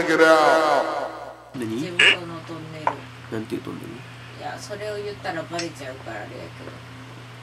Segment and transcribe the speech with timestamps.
[0.00, 1.36] check it out.
[1.54, 1.68] 何？
[1.68, 2.84] 地元のトンネル。
[3.36, 3.88] なんていうトンネル？
[3.88, 3.92] い
[4.40, 6.72] やそれを言ったらバレちゃうからあれやけど。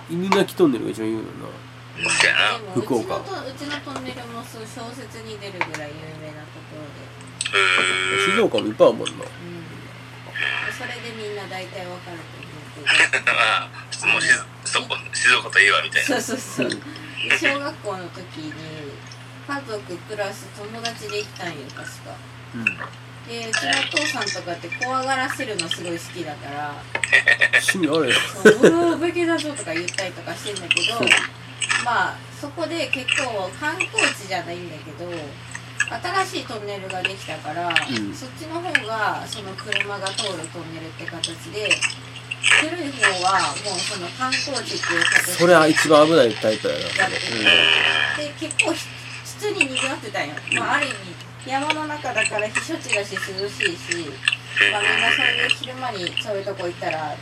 [0.09, 3.17] 犬鳴トンネルが一番言うのなそうやなでもうち福岡。
[3.17, 7.05] のとうちのトンネルもそう小説に出るぐらい有名なところで。
[7.53, 7.61] へ
[8.33, 9.61] 静岡もいっぱいあるもんなうん。
[10.73, 12.49] それでみんな大体わかると思
[12.81, 13.69] うけまあ
[14.13, 14.33] もう静
[14.65, 16.07] そこ静岡といえばみたいな。
[16.07, 16.69] そうそうそう。
[16.69, 18.53] で小学校の時に
[19.47, 22.15] 家族プラス友達で行ったんよ確か
[22.55, 22.65] うん。
[23.27, 26.73] でうちのお父さんとかって怖がらせるのすごい好きだから。
[27.53, 30.99] 趣味あれ「そううお化けだぞ」とか言ったりとかしてんだけど
[31.83, 35.11] まあそこで結構観光地じゃないんだけど
[36.25, 37.73] 新しいトンネルができたから、ん。
[38.13, 41.69] そっちの方がその車が通るトンネルって形で
[42.61, 46.79] 古い方はもうその観光地っていう形でそれは一番危ないタイプやな。
[46.79, 47.27] やってて、
[48.17, 48.87] で結構ひ
[49.25, 54.09] 普通に賑わってたんよ、まあ、ある意味山の中だから避暑地だし涼しいし、
[54.71, 57.15] まあ、みんなそういう昼間にそういうとこ行ったら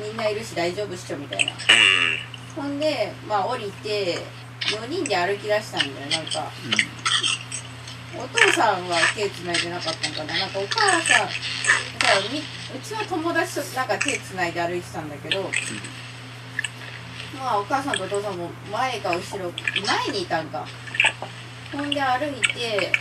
[0.00, 1.52] みんないるし大丈夫っしょみたいな。
[1.52, 2.62] うん。
[2.62, 4.18] ほんでまあ降りて
[4.60, 6.50] 4人で歩き出したんだよなんか。
[8.14, 10.38] お父さんは手つないでなかったんかな？
[10.38, 12.40] なんかお母さんだからみ
[12.76, 15.50] うちは友達となんか手つないで歩いてたんだけど、
[17.38, 19.50] まあお母さんとお父さんも前か後ろ
[20.06, 20.66] 前にいたんか。
[21.72, 22.92] ほんで歩いて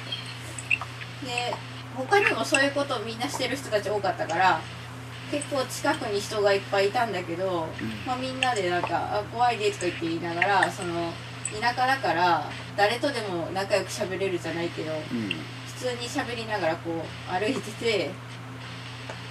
[1.26, 1.54] で
[1.96, 4.62] 他にもそういうことをみんなしてる人たち多かったから
[5.30, 7.68] 結構近くに人がいっぱいいたんだけど、
[8.06, 11.14] まあ、みんなでなんか「あ怖いで」とか言って言いながらその
[11.60, 15.36] 田舎だから誰とでも仲良く喋れるじゃないけどうん。
[15.82, 18.12] 普通に喋りながらこう歩いてて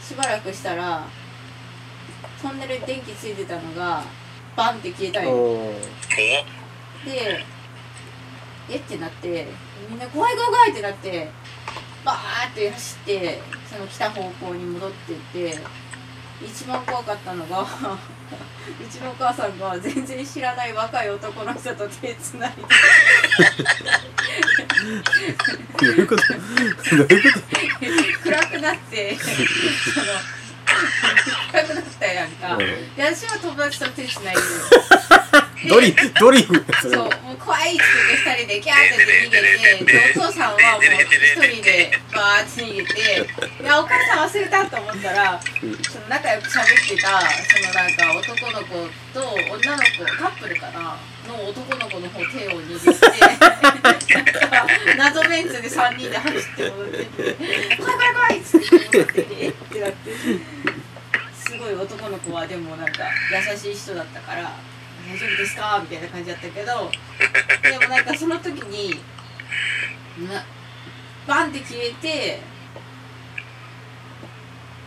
[0.02, 1.05] しばらくしたら
[2.42, 4.02] トンネルに電気ついてたのが
[4.56, 5.30] バンって消えたんよ。
[7.05, 7.44] で
[8.68, 8.77] え？
[8.77, 9.46] ってなって
[9.88, 11.30] みんな怖い怖い怖いってなって
[12.04, 15.58] バーって走ってその来た方向に戻ってって
[16.44, 17.66] 一番怖かったのが う
[18.90, 22.62] ちのお母さんが全然知らない若い男の人と手つないで。
[25.80, 26.22] どういうこと？
[26.96, 28.30] どういうこと？
[28.30, 30.06] 暗くなってその
[31.52, 32.58] 暗くなったやんか、うん。
[32.58, 34.40] で私は友達と手つないで
[35.68, 40.88] ドリドリフそう、もう怖いって言って二人でギャーって逃げて、でお父さんはもう一
[41.36, 43.28] 人でバーって逃げて、
[43.62, 49.20] いや、お母さん忘れたと思ったら、その仲良く喋ってた、そのなんか男の子と
[49.52, 50.96] 女の子、カップルかな？
[51.28, 53.00] の男の子の方手を握って、
[54.96, 57.36] 謎メンツで3人で走って戻ってきて、
[57.77, 60.10] 怖い怖い怖いっつって戻ってきて、えってなって。
[61.34, 63.10] すごい男の子はでもなんか
[63.50, 64.54] 優しい人だったから
[65.10, 66.90] 「大丈夫ですか?」みたいな感じだったけど。
[67.62, 69.00] でもなんかその時に
[70.28, 70.44] な
[71.26, 72.40] バンって消えて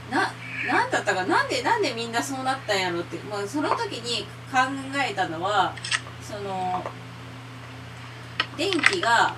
[0.10, 0.32] な
[0.68, 1.44] なんだったかな？
[1.44, 4.60] んでなんでみんなそうなったんやろって、まあ、その時に考
[4.96, 5.74] えたのは
[6.22, 6.84] その
[8.58, 9.36] 電気が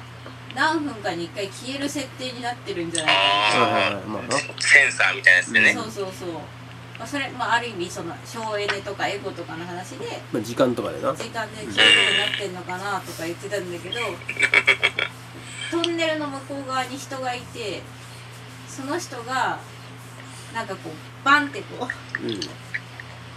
[0.56, 3.22] 何分かに1回消える設定になってるんじゃないか
[4.00, 4.38] な。
[4.60, 5.74] センサーみたいなやつでね。
[5.74, 6.30] そうそうそう、
[6.98, 11.12] まあ、それ、まあ、ある意味その省エネとかエコとかの話でまあ時間とかでな。
[11.14, 13.96] 時間で消えるようになってんのかなとか言ってたんだけど
[15.72, 17.82] トンネルの向こう側に人がいて
[18.70, 19.60] その人が
[20.54, 21.88] なんかこうバンってこ
[22.22, 22.40] ううん。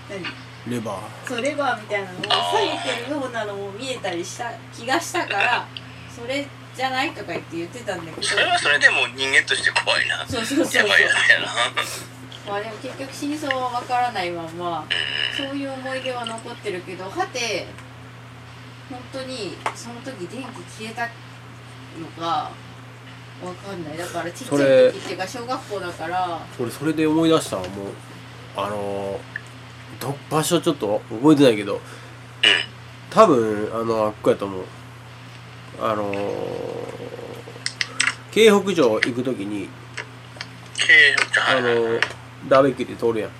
[0.08, 0.24] 何？
[0.70, 1.26] レバー。
[1.26, 5.66] そうレバーみたいなのを下げてるようなのも見えたりした気がしたから
[6.14, 6.46] それ
[6.76, 8.22] じゃないとか言って言ってたんだけど。
[8.26, 10.24] それはそれでも人間として怖いな。
[10.28, 10.82] そうそうそうそう。
[10.82, 11.46] やばいやつやな
[12.48, 14.86] まあでも結局真相はわからないまま
[15.36, 17.66] そういう思い出は残ってるけどはて
[18.90, 21.02] 本当にその時電気消えた
[22.00, 22.50] のか
[23.44, 23.96] わかんない。
[23.96, 26.40] だからちっちゃいそれ時っていうか小学校だから。
[26.58, 27.70] 俺それで思い出したわもう
[28.56, 31.80] あのー、ど場所ちょっと覚えてないけど
[33.10, 34.64] 多分あのあっこやと思う。
[35.80, 36.16] あのー、
[38.32, 39.68] 京北城行く時に
[41.48, 42.00] あの
[42.46, 43.30] はいはいはいー、ダーベキで通るやん。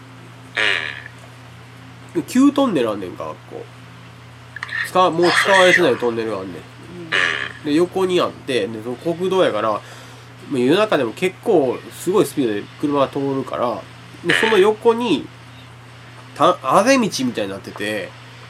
[2.27, 3.65] 旧トンネルあんねんかあっこ
[4.89, 6.63] 使わもう使われてないトンネルがあんねん。
[7.65, 9.81] で横にあってでその国道やから
[10.53, 13.83] 夜中でも結構すごいスピードで車が通るから
[14.25, 15.27] でその横に
[16.35, 18.09] たあぜ道みたいになってて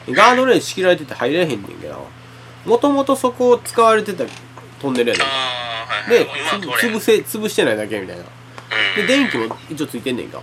[0.09, 2.07] ガードレール仕切られてて入れへんねんけど
[2.65, 4.23] もともとそこを使われてた
[4.81, 5.23] トンネルやね
[6.07, 6.09] ん。
[6.09, 6.25] で
[6.81, 8.23] 潰せ潰してないだけみたいな。
[8.23, 8.38] うん
[8.95, 10.41] で電気も一応ついてんねんか。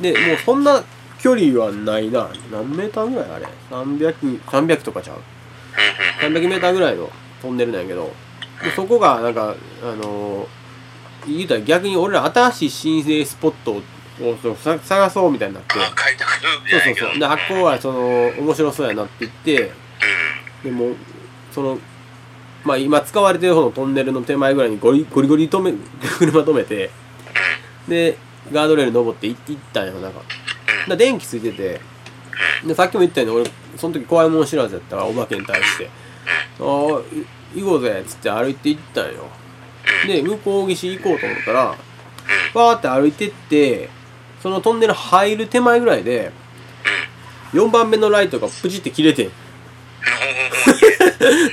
[0.00, 0.82] でもうそんな
[1.20, 2.28] 距離はないな。
[2.52, 5.18] 何メーターぐらいあれ？300 300とかちゃう
[6.20, 7.10] ？300メーターぐらいの
[7.42, 8.12] トンネルなんやけど。
[8.62, 10.46] でそこがなんかあのー
[11.26, 13.82] 言うたら逆に俺ら新しい新生スポットを
[14.40, 15.74] そうさ探そうみたいになって。
[15.74, 15.80] そ
[16.76, 17.18] うそうそう。
[17.18, 19.72] であっこはその面白そうやなって言って。
[20.64, 20.92] でも
[21.52, 21.78] その
[22.64, 25.72] まあ今使われてる方のトンネルの手前ぐらいにゴリゴリゴリ止め
[26.18, 26.90] 車止めて
[27.88, 28.16] で
[28.52, 30.12] ガードレール登ってい行ったんよなん。
[30.12, 30.20] か
[30.88, 31.80] で電気ついてて
[32.66, 35.90] でさっきも言ったように俺その時怖いもん知らずやったからお化けに対して
[36.60, 36.66] 「ああ
[37.56, 39.28] い行こうぜ」っつって歩いて行ったんよ。
[40.06, 41.74] で向こう岸行こうと思ったら
[42.54, 43.88] バーって歩いてって
[44.42, 46.30] そのトンネル入る手前ぐらいで
[47.52, 49.30] 4番目のライトがプチって切れてで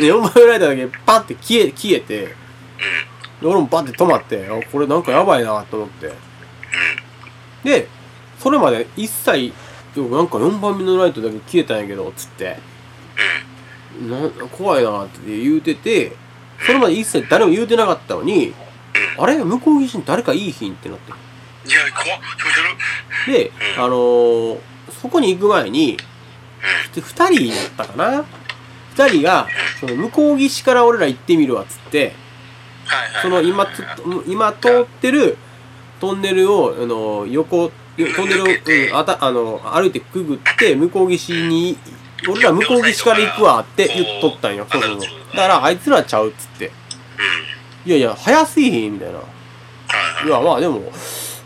[0.08, 2.36] 4番目のライトだけパンって消え消えて。
[3.42, 6.10] で俺もパンって止まってあこれなんかやばいなと思って
[7.66, 7.90] で
[8.40, 9.52] それまで一切
[9.98, 12.58] なんか4番目のライトだけ消えたんやけどつって。
[14.02, 16.16] な怖いなって言うてて
[16.66, 18.54] それまで一切誰も言うてなかったのに
[19.18, 19.44] あれ？
[19.44, 21.12] 向こう岸に誰かいいひんってなって。
[21.12, 22.20] いや怖っ。
[22.38, 24.60] 気持ち悪いで、あのー
[25.02, 25.98] そこに行く前に、
[26.94, 28.26] で2人やったかな
[28.96, 29.48] ？2人が、
[29.80, 32.14] その向こう岸から俺ら行ってみるわっつって、
[32.86, 33.22] はいはい。
[33.22, 33.84] その今つ、
[34.28, 35.38] 今通ってる
[36.00, 37.72] トンネルを、あのー横、
[38.16, 41.78] トンネルを、うん、あたあの歩いてくぐって、向こう岸に、
[42.30, 44.68] 俺ら向こう岸から行くわって言っとったんよ。
[44.72, 45.36] そうそうそう。
[45.36, 46.68] だから、あいつらちゃうっつって。
[46.68, 46.74] うん
[47.86, 49.20] いやいや、早すぎひんみたいな。
[49.20, 49.24] は
[50.26, 50.92] いや、まあでも、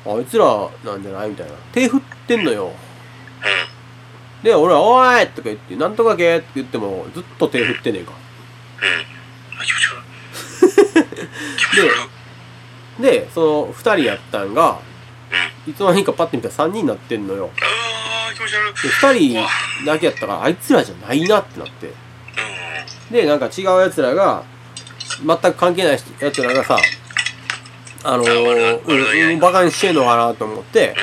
[0.06, 0.46] あいつら
[0.86, 1.51] なんじゃないみたいな。
[1.74, 2.72] 手振ってんのよ。
[4.42, 8.12] うで、俺は、おーいとか言って、なんとかけって言っても、ずっと手振ってねえか。
[8.12, 8.16] ん
[13.00, 14.80] で、その、二人やったんが、
[15.68, 17.50] いつの間にかパッて見たら三人になってんのよ。
[17.62, 19.30] あー気持ち悪い。
[19.30, 21.88] で、二人だけやったから、あいつらじゃないなってなって。
[21.88, 21.92] う
[23.12, 23.13] ん。
[23.13, 24.44] で、なんか違う奴らが、
[25.25, 26.78] 全く関係ない奴らがさ、
[28.04, 30.96] あのー、うん、うん、バカにしてんのかなと思って、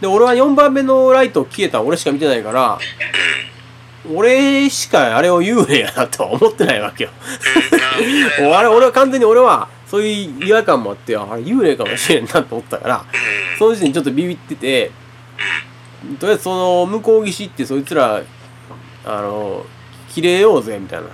[0.00, 2.78] で、俺は4番目のライト消えたん俺しか見てないから、
[4.12, 7.10] 俺しかあれを幽霊やなとは思ってないわけよ。
[8.54, 13.04] あれ、俺は完全に俺は、そういう違和感もあって、あれ幽霊かもしれんなと思ったから、
[13.56, 14.90] その時点でちょっとビビってて、
[16.18, 18.20] とりあえずその、向こう岸ってそいつら、
[19.04, 19.64] あの、
[20.12, 21.06] 切れようぜ、みたいな。
[21.06, 21.12] ああ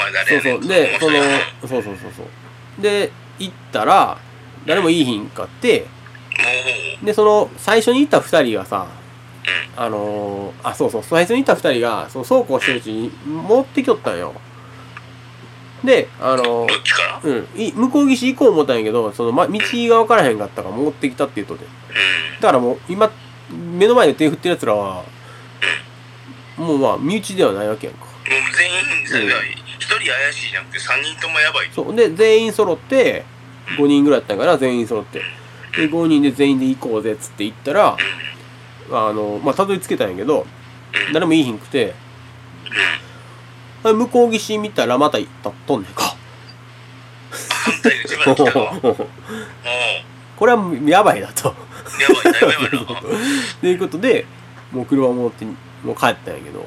[0.00, 0.68] お前誰そうそう。
[0.68, 1.16] で、その
[1.60, 2.82] そうそうそうそう。
[2.82, 4.18] で、行ったら、
[4.66, 5.86] 誰もいいひんかって、
[7.00, 8.88] もで、その、最初に行った二人がさ、
[9.76, 14.34] あのー、あ、そうそう、最初に行った二人が、その、そうこうしてるうちに持ってきよったんよ。
[15.84, 17.20] で、あのうどっちから？
[17.22, 19.62] ー、うん、い向こう岸行こう思ったんやけど、その、ま、道が
[19.98, 21.64] 分からへんかったから持ってきたって言うとで。
[21.64, 22.40] うん。
[22.40, 23.10] だからもう、今、
[23.50, 25.04] 目の前で手振ってる奴らは、
[26.56, 28.04] もうまあ、身内ではないわけやんか。
[28.04, 28.76] もう全員
[29.78, 31.84] 一人怪しいじゃなくて三人ともやばいと。
[31.84, 31.94] そう。
[31.94, 33.24] で、全員揃って、
[33.78, 35.20] 5人ぐらいやったんやから、全員揃って。
[35.76, 37.96] で、5人で全員で行こうぜっつって行ったら、
[38.90, 40.46] あの、まあ、たどり着けたんやけど、
[41.12, 41.94] 誰もいいひんくて、
[42.66, 43.07] あ
[43.82, 46.16] 向こう岸見たらまた立っとんねんか。
[50.36, 51.48] これはやばいなと。
[51.48, 51.54] や
[52.22, 53.00] ばいだいぶやばいな
[53.60, 54.26] ということで、
[54.72, 55.54] もう車を持って、も
[55.92, 56.64] う帰ったんやけど、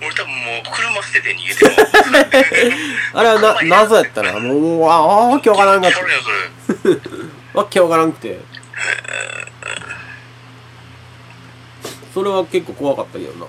[0.00, 2.76] 俺多分もう車捨てて逃げてる
[3.12, 4.32] あれはな、謎やったな。
[4.38, 5.98] もう、もうああ、わけわからんかった。
[7.58, 8.40] わけわからんくて。
[12.14, 13.46] それは結構怖かったけどな。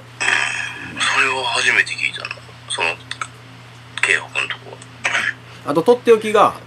[0.99, 2.40] それは初めて聞いたな
[2.71, 2.95] その
[4.01, 4.77] 京北のとこは
[5.67, 6.59] あと、とっておきが、あ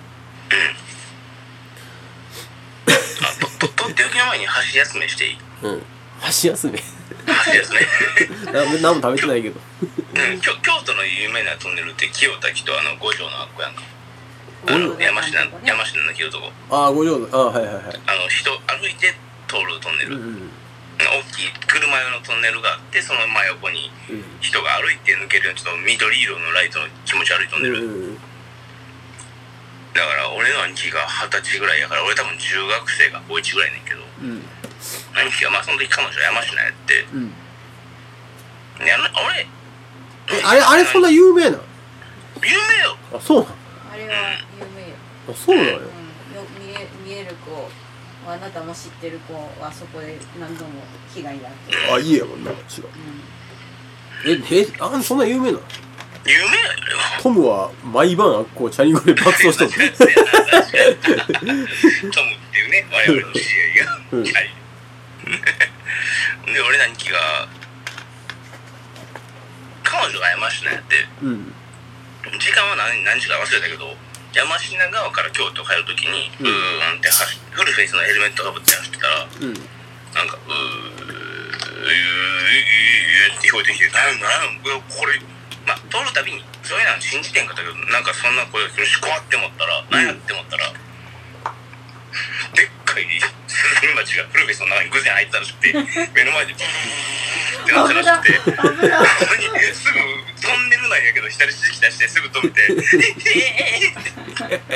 [3.41, 5.39] とととっておきの前に箸休めしていい？
[5.63, 5.83] うん、
[6.21, 6.79] 箸休め。
[7.27, 7.81] 箸休め
[8.53, 9.59] な何も食べてないけど。
[9.81, 9.85] う
[10.37, 13.83] ん、京京都の有名なトンネルって清滝とあの五条のあっこやんか
[14.69, 15.57] あの山科山科
[16.07, 17.35] の清とこああ、ご上手。
[17.35, 17.85] ああ、はいはいはい。
[17.85, 19.13] あの人歩いて
[19.49, 20.51] 通るトンネル、うんうん。
[20.99, 24.25] 大きい車用のトンネルがあってその真横にうん。
[24.41, 28.19] 人が歩いて抜けるようなちょっと緑色のライトの気持ち悪いトンネル、うん
[29.95, 34.03] だから俺の兄貴が二十歳ぐらいやから俺多分中学生が高1ぐらいねんけど。
[34.23, 34.43] うん。
[35.15, 37.07] 兄貴がまあその時彼女山科やって。
[37.15, 37.31] うん。
[38.85, 39.47] であの俺
[40.37, 41.63] えあれあれそんな有名なの？
[42.43, 42.97] 有名よ。
[43.15, 43.55] あそうなの？
[43.93, 44.15] あれは
[44.59, 44.97] 有名よ、
[45.31, 45.79] あそうなのよ。
[45.79, 47.71] うん、よ見え見える子
[48.27, 50.71] あなたも知ってる子はそこで何度も
[51.15, 52.59] 被害に遭ってる、あ家やもんな違う
[54.27, 54.45] うん。
[54.47, 55.63] ええあんそんな有名なの？
[56.27, 56.57] 有名？
[56.57, 56.69] やよ
[57.23, 59.93] トムは毎晩あっこうチャリンコで爆走しとるトムっ
[62.51, 64.23] ていうね 我々の知り合いが、うん。
[64.25, 64.33] はい。
[66.55, 67.49] で俺の兄貴が
[69.83, 71.07] 彼女が山科やって。
[71.23, 71.55] うん。
[72.39, 73.95] 時間は何何時か忘れたけど
[74.35, 79.55] 山科側から京都帰るときに、ううんーんって走フルフェイスのヘルメットかぶって走ってたら、うん。
[79.55, 84.59] なんか、うー、うー、うー、って聞こえてきて、なんなん
[84.91, 85.23] これ、
[85.71, 90.67] まあ、通るたびに、そういうのは信じてんかったけど、なんかそんな声がするし、怖って思ったら、なんやって思ったら、
[92.59, 93.07] でっかい
[93.47, 95.73] スズメバチがフルフェイスの中に偶然入ったらしくて、
[96.11, 96.67] 目の前でブー
[97.63, 98.43] ってなったらしくて、
[100.45, 104.69] トンネルなんやけど、左指摘出してすぐ止めて、危ない危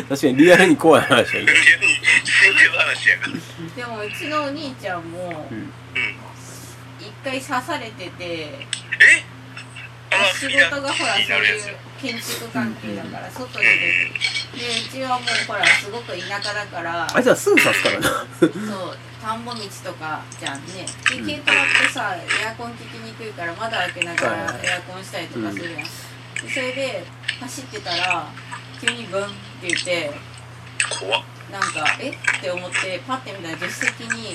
[0.09, 3.33] 確かにリアルに怖い話だけどリアルに死んでる話やから。
[3.76, 5.50] でもうちのお兄ちゃんも。
[7.00, 8.59] 一回刺されててえ？
[10.35, 13.78] 仕事がほらそういう建築関係だから外に出て
[14.57, 17.07] でうちはもうほらすごく田舎だから。
[17.14, 18.26] あいつはすぐ刺すからな。
[18.40, 18.50] そう
[19.28, 25.88] 田んぼ道とかじゃんねで軽トラってさエアコン効きにくいから窓開けながはいはいらエアコンしたりとかするやん、で
[26.49, 27.04] それで
[27.38, 28.26] 走ってたら
[28.80, 29.32] 急にブンって
[29.68, 30.11] 言って
[30.99, 31.23] 怖っ。
[31.52, 31.68] なんか
[32.00, 34.35] えって思ってパッて見たら助手席に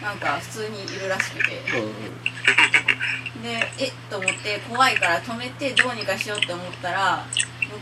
[0.00, 1.60] なんか普通にいるらしくてで
[3.78, 7.26] えっと思って怖いから止めてどうにかしようって思ったら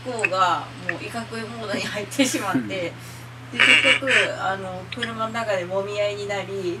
[0.03, 2.91] 向こうがもう威嚇モードに入ってしまって
[3.51, 6.79] で結局あの車の中でもみ合いになり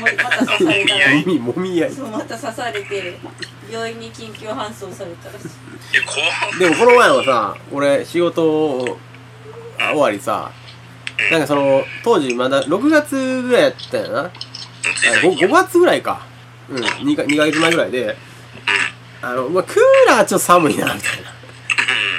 [0.00, 1.92] また刺されたらもみもみ合い。
[1.92, 3.18] そうまた刺されて
[3.70, 5.46] 病院に緊急搬送されたらしい。
[5.46, 5.50] い
[5.94, 6.58] や、怖っ。
[6.58, 8.98] でもこの前はさ俺仕事
[9.78, 10.50] あ終わりさ
[11.30, 14.24] なんかその当時まだ6月ぐらいやったよな。
[14.24, 14.38] あつい
[15.08, 16.26] 5, 最近月ぐらいか。
[16.68, 16.84] うん。
[16.84, 18.16] 2, か2ヶ月前ぐらいで
[19.20, 19.76] あの、まあ、クー
[20.08, 21.32] ラーちょっと寒いなみたいな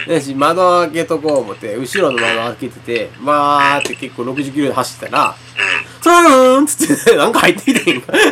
[0.09, 5.35] だし窓開けとこう思って後ろの窓開けててまあって結構60キロで走ってたら
[6.03, 8.25] 「トラーン!」っつってなんか入ってきてんかなん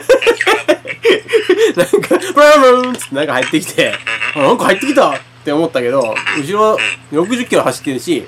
[2.02, 3.94] か「トラーン!」っつってなんか入ってきて
[4.36, 6.78] あなんか入ってきたって思ったけど後ろ
[7.12, 8.26] 60キロ走ってるし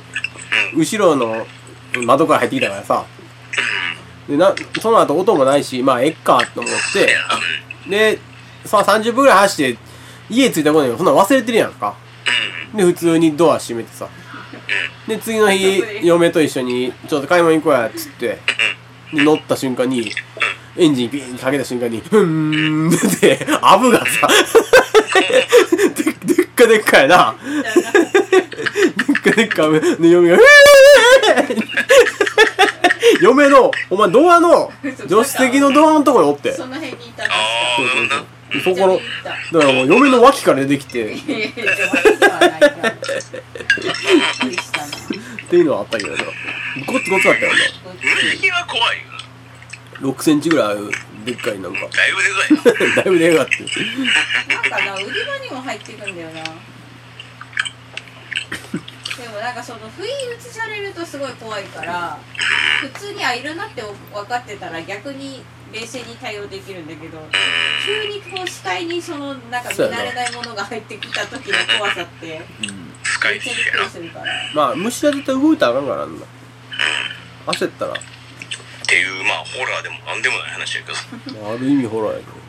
[0.75, 1.47] 後ろの
[2.05, 3.03] 窓から入ってきたからさ
[4.27, 7.17] でなその後音もないしまあえっかと思って
[7.89, 8.19] で
[8.63, 9.79] さあ30分ぐらい走って
[10.29, 11.95] 家着いた頃にそんな忘れてるやんか
[12.75, 14.07] で普通にドア閉めてさ。
[15.07, 18.39] で次の日嫁と一緒に「ちょっと買い物行こうや」っつって
[19.13, 20.11] で乗った瞬間に
[20.77, 24.27] エンジンピンかけた瞬間に「ふーん」ってアブがさ
[26.25, 27.35] ででっかでっかやな。
[27.41, 29.69] でっかでっか
[29.99, 30.43] で嫁が「ふー
[33.21, 36.53] 嫁のお前ドアの助手席のドアのとこにおって。
[36.53, 37.35] その辺にいたんですあ
[37.73, 38.15] あ、そうそうなんだ。
[38.63, 38.75] そう。
[38.75, 38.99] そこの
[39.59, 41.15] だからもう嫁の脇から出てきて
[45.45, 46.23] っていうのはあったけどな。
[46.85, 47.51] ゴツゴツだったよ
[48.01, 49.03] 紫は怖いよ
[50.01, 50.07] な。
[50.07, 50.75] な6センチぐらい
[51.25, 51.79] でっかいなんか。
[51.91, 52.95] だいぶでかい。
[52.95, 52.95] な。
[53.03, 53.63] だいぶでかかって。
[54.53, 56.43] なんかな売り場にも入ってくんだよな
[59.19, 62.17] でもなんかその不意打ちされるとすごい怖いから
[62.81, 65.41] 普通にはいるなって分かってたら逆に
[65.73, 67.19] 冷静に対応できるんだけど
[67.85, 73.89] 急にこう視界にそのなんか見慣れないものが入ってきた時の怖さってめっちゃびっくりピーやな。
[73.89, 76.25] するからまあ虫は絶対動いたらあかんからなんだ
[77.47, 77.95] 焦ったら、っ
[78.87, 80.91] ていう、まあ、ホラーでもなんでもない話やけ
[81.33, 81.41] ど。
[81.41, 82.39] まあ、ある意味ホラーやけど。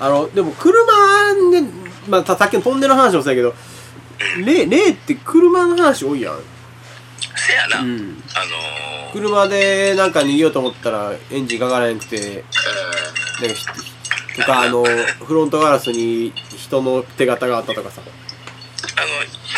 [0.00, 0.74] あのでも車
[1.50, 1.62] で、
[2.08, 3.54] まあ、たさっきのトンネルの話もそうやけど
[4.44, 6.38] 例例って車の話多いやん、
[7.36, 7.78] せやな。
[7.78, 12.44] あのうん、ー、車でなんか逃げようと思ったらエンジンかからなくて
[13.40, 13.66] なんかひ
[14.36, 18.00] とかあのフロントガラスに人の手形があったとかさ。
[18.94, 19.06] あの、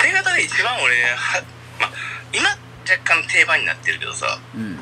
[0.02, 1.42] 手形が一番俺、は、
[1.80, 1.90] まあ、
[2.32, 4.78] 今、若干定番になってるけどさ、うん。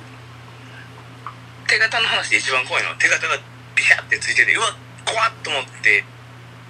[1.68, 3.38] 手形の話で一番怖いのは手形が
[3.74, 4.66] ビシャってついててうわ
[5.06, 6.04] 怖っと思って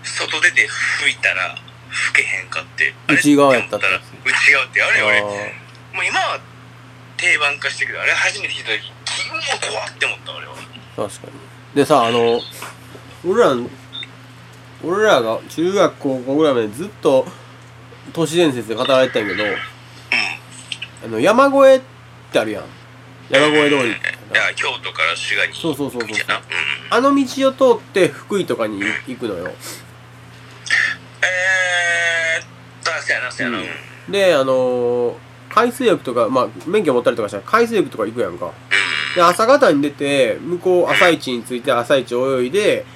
[0.05, 1.59] 外出て吹いたら
[1.93, 3.85] 吹けへんかって内側やったら
[4.25, 6.41] 内側ってあれ俺あもう今は
[7.17, 9.35] 定番化してるけどあれ初めて聞いた時キモ
[9.71, 10.55] 怖って思った俺は。
[10.57, 11.33] ー確かに。
[11.77, 12.41] でさあの
[13.27, 13.69] 俺らの
[14.83, 17.27] 俺らが中学高校ぐらいまでずっと
[18.13, 19.57] 都市伝説で語られてたんやけどう
[21.05, 21.81] あの山越えっ
[22.33, 22.65] てあるやん。
[23.29, 23.83] 山越え通り。
[23.83, 23.87] ん。
[23.87, 23.91] い
[24.35, 26.11] や京都から滋賀にそうそうそうそう。
[26.11, 26.15] うん。
[26.91, 29.53] あの道を通って福井とかに行くのよ。
[31.23, 31.62] えー
[32.83, 33.65] そうやなそうやなうん。
[33.65, 35.15] うんであのー
[35.55, 38.51] 海水浴とかまあ免許持ったりとかしたら海水浴とか行くやんか。
[39.15, 42.87] で朝方に出て向こう朝市に着いて朝市泳いで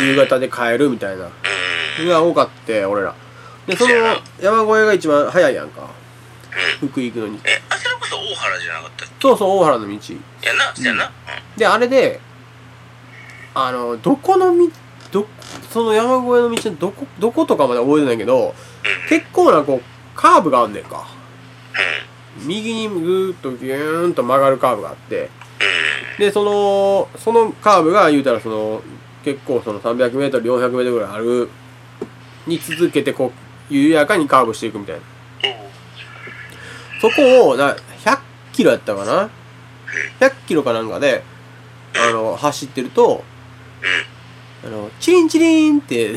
[0.00, 1.28] 夕方で帰るみたいな。
[2.06, 3.14] が多かって俺ら。
[3.66, 3.94] でその
[4.40, 5.90] 山越えが一番早いやんか。
[6.78, 7.40] 福井行くのに。
[7.44, 9.98] えあちらこそ大原じゃなかったっそうそう大原の道。
[10.40, 11.04] けやなやな。
[11.06, 11.58] うん。
[11.58, 12.20] であれで
[13.56, 14.70] あのどこのみ
[15.14, 15.26] ど
[15.70, 19.08] その山越えの道のどこ、どことかまで覚えてないけど、うん。
[19.08, 19.82] 結構なこう、
[20.16, 21.06] カーブがあんねんか。
[22.40, 22.48] うん。
[22.48, 25.28] 右にぐーっとギューンと曲がるカーブがあって、うん。
[26.18, 28.82] で、その、そのカーブが言うたらその、
[29.24, 31.48] 結構その300メートル、400メートルぐらいある、
[32.48, 33.32] に続けてこ
[33.70, 35.02] う、緩やかにカーブしていくみたいな。
[37.00, 38.18] そこを、な、100
[38.52, 39.30] キロやったかな
[40.18, 41.22] ?100 キロかなんかで、
[41.96, 43.22] あの、走ってると、
[44.64, 46.12] あの、チリンチリンって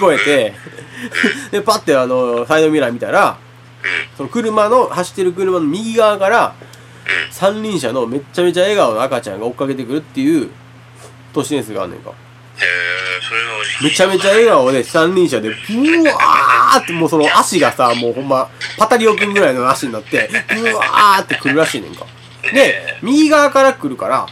[0.00, 0.54] こえて、
[1.52, 3.38] で、パッてあの、サイドミラー見たら、
[4.16, 6.54] その車の、走ってる車の右側から、
[7.30, 10.50] 三輪車のめっちゃめちゃ笑顔の赤ちゃんが追っかけてくるっていう
[11.32, 12.10] 都市伝説があんねんか。
[12.10, 12.16] へえ、
[13.22, 13.48] それは
[13.82, 22.04] めちゃめちゃ笑顔で三輪車で、ブワーってもうその足がさ、もうほんま、パタリオくんぐらいの足になって、ブワーって来るらしいねんか。
[22.52, 24.26] で、右側から来るから、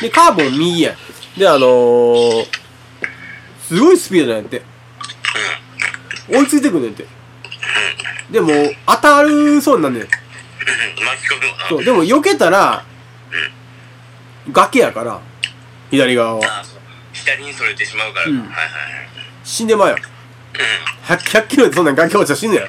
[0.00, 1.38] で、カーブも右やん。
[1.38, 2.46] で、あのー、
[3.66, 4.62] すごいスピードなんやって。
[6.28, 7.06] 追いついてくんねんて。
[8.30, 8.48] でも、
[8.86, 10.08] 当たるそうになんねん。
[11.68, 12.84] そう、でも避けたら、
[14.52, 15.20] 崖やから、
[15.90, 16.64] 左側は。
[17.12, 18.26] 左にそれてしまうから。
[18.26, 18.64] うんはいはいはい。
[19.44, 19.96] 死んでまうやん。
[19.98, 20.04] うん。
[21.06, 22.64] 100, 100キロでそんなん崖落ちたら死ぬやん。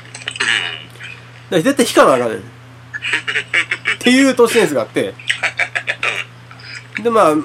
[1.52, 2.40] だ絶対引かなあかんねん。
[2.40, 2.42] っ
[4.00, 5.14] ていう都市伝説があって。
[7.02, 7.36] で、まあ、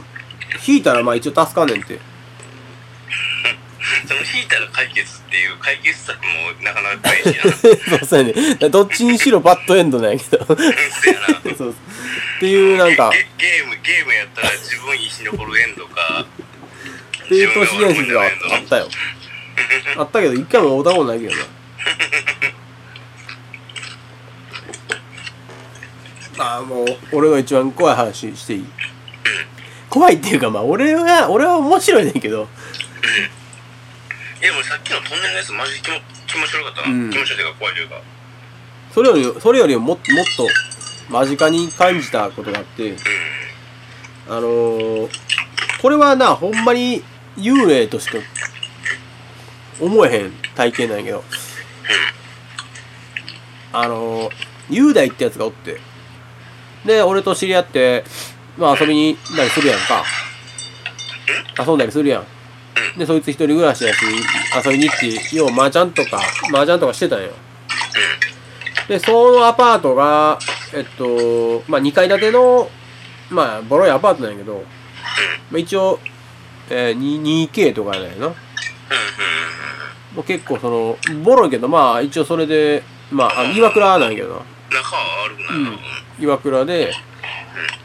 [0.67, 1.99] 引いたらまあ一応助かんねんって。
[4.09, 7.53] その引いたら解決っていう解決策もなかなか大事やな。
[7.99, 8.69] そうそうやね。
[8.71, 10.45] どっちにしろバッドエンドなんやけど。
[10.47, 10.77] そうやな。
[11.57, 11.71] そう。
[11.71, 11.75] っ
[12.41, 16.27] ていうなんか、ゲゲーム、ゲームやったら自分生き残るエンドか。
[17.25, 18.31] っていう都市伝説があっ
[18.69, 18.89] たよ。
[19.97, 21.43] あったけど、一回も会うたことないけどな。
[26.39, 28.65] ああ、もう、俺の一番怖い話していい？
[29.89, 32.49] 怖いっていうか、まあ、俺は、俺は面白いねんけど、
[34.43, 36.95] いや、もうさっきのトンネルのやつマジ気も気持ち悪かったな。
[36.95, 37.11] うん。
[37.11, 38.03] 気持ち悪いというか怖いというか。
[38.93, 40.49] それより、それよりももっと、もっと、
[41.09, 42.97] 間近に感じたことがあって、
[44.29, 45.09] あのー、
[45.81, 47.03] これはな、ほんまに
[47.37, 48.19] 幽霊としか
[49.81, 51.25] 思えへん体験なんやけど、
[53.73, 54.33] あのー、
[54.71, 55.81] 雄大ってやつがおって、
[56.85, 58.05] で、俺と知り合って、
[58.57, 60.05] まあ遊びに行ったりするやんか。
[61.59, 62.99] 遊んだりするやん。
[62.99, 64.05] で、そいつ一人暮らしやし、
[64.65, 64.99] 遊びに行っ
[65.31, 67.31] て、よう麻雀とか、麻雀とかしてたんよ。
[68.89, 70.39] で、そのアパートが、
[70.75, 72.71] えっと、まあ2階建ての、
[73.31, 74.63] まあ、ボロいアパートなんやけど、
[75.51, 75.99] まあ、一応、
[76.71, 78.07] えー、2- 2K とかやな。
[78.07, 78.31] うん、うん、うん。
[80.17, 84.35] もう結構その、ボロいけど、まあ一応それで、まあ、あ岩倉なんやけどな。
[84.71, 85.71] 中は悪くないな。
[85.71, 85.79] うん
[86.19, 86.95] 岩倉で、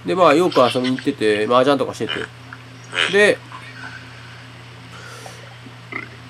[0.06, 2.14] で、まあよく遊びに行ってて、麻雀とかしてて。
[3.12, 3.38] で、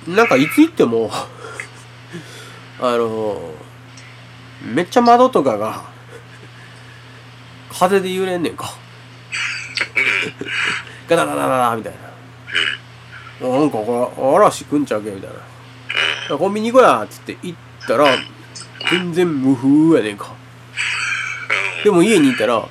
[0.07, 1.11] なんかいつ行っても、
[2.81, 3.53] あの、
[4.61, 5.83] めっちゃ窓とかが、
[7.71, 8.73] 風で揺れんねんか。
[11.07, 11.93] ガタガタガタみたい
[13.41, 13.47] な。
[13.47, 15.29] なんかこれ、嵐来んちゃうけみたい
[16.29, 16.37] な。
[16.37, 18.05] コンビニ行こうやっつって行ったら、
[18.89, 20.33] 全然無風やねんか。
[21.83, 22.67] でも家にいたら、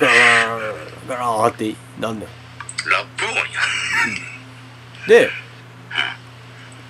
[0.00, 2.28] ガラーガラーってなんねん。
[2.88, 3.42] ラップ音や。
[5.06, 5.30] で、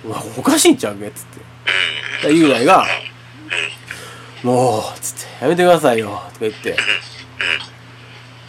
[0.05, 1.25] うわ、おかしいんちゃうけっつっ
[2.21, 2.27] て。
[2.29, 2.85] で雄大が、
[4.43, 6.77] もう、つって、やめてくださいよ、とか言って。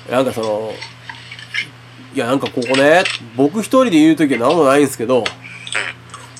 [0.09, 0.73] なんかその、
[2.15, 3.03] いや、なんかここね、
[3.37, 5.25] 僕一人で言うときは何もないんですけど、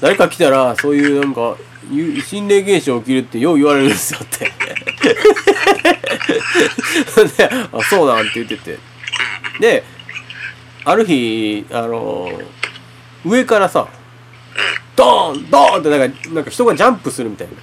[0.01, 1.57] 誰か来たら、そういうなんか、
[1.91, 4.53] ゆ心霊現象起きるってよう言われるんですよって。
[6.27, 8.79] で、 あ、そうなんて言ってて。
[9.61, 9.85] で、
[10.85, 12.31] ある日、あの
[13.25, 13.87] 上からさ、
[14.97, 17.55] ドーンドーンってなんか、なんか人がジャンプするみたいな。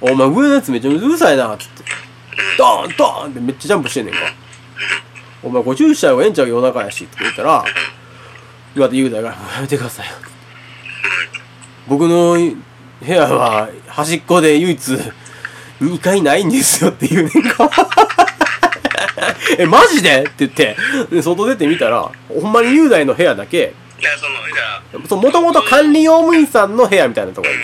[0.00, 1.84] お前上のやつめっちゃうるさいな、っつって。
[2.56, 4.20] ドーンドーンってめっちゃジャンプしてんねんか。
[5.42, 7.64] お前ご注意した方がええんちゃう夜中やし、って言ったら、
[8.74, 10.12] 岩手雄大が、やめてくださいよ。
[11.88, 14.98] 僕の部屋は端っこで唯一
[15.80, 17.70] 2階ないんですよって言うねんか。
[19.58, 20.20] え、マジで？
[20.20, 20.76] って言って、
[21.10, 27.60] で外出てみたら、ほんまに雄大の部屋だけ、だからその、じゃあ、そう、もともと管理用務員さんの部屋みたいなところに。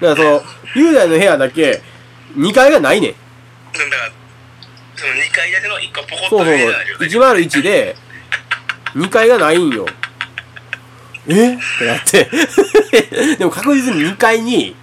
[0.00, 0.44] だからその、
[0.74, 1.82] 雄大の部屋だけ、
[2.36, 3.10] 2階がないねん。
[3.10, 4.10] うん、だから、
[4.96, 6.58] その2階建ての1個ポコッとそうそう
[7.10, 7.32] そう。
[7.34, 7.96] 101で、
[8.94, 9.86] 2階がないんよ。
[11.28, 11.54] え？
[11.54, 12.28] ってなって。
[13.38, 14.76] でも確実に2階に、